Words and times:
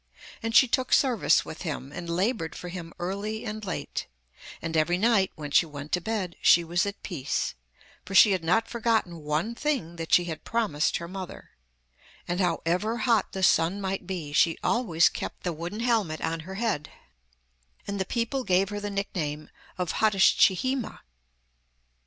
And 0.41 0.55
she 0.55 0.67
took 0.67 0.91
service 0.93 1.45
with 1.45 1.61
him 1.61 1.91
and 1.91 2.09
laboured 2.09 2.55
for 2.55 2.69
him 2.69 2.91
early 2.97 3.45
and 3.45 3.63
late, 3.63 4.07
and 4.59 4.75
every 4.75 4.97
night 4.97 5.31
when 5.35 5.51
she 5.51 5.67
went 5.67 5.91
to 5.91 6.01
bed 6.01 6.35
she 6.41 6.63
was 6.63 6.87
at 6.87 7.03
peace, 7.03 7.53
for 8.03 8.15
she 8.15 8.31
had 8.31 8.43
not 8.43 8.67
forgotten 8.67 9.19
one 9.19 9.53
thing 9.53 9.97
that 9.97 10.11
she 10.11 10.23
had 10.23 10.43
promised 10.43 10.97
her 10.97 11.07
mother; 11.07 11.51
and, 12.27 12.39
however 12.39 12.97
hot 12.97 13.33
the 13.33 13.43
sun 13.43 13.79
might 13.79 14.07
be, 14.07 14.33
she 14.33 14.57
always 14.63 15.07
kept 15.07 15.43
the 15.43 15.53
wooden 15.53 15.81
helmet 15.81 16.19
on 16.21 16.39
her 16.49 16.55
head, 16.55 16.89
and 17.85 17.99
the 17.99 18.03
people 18.03 18.43
gave 18.43 18.69
her 18.69 18.79
the 18.79 18.89
nickname 18.89 19.51
of 19.77 19.91
Hatschihime. 19.93 20.97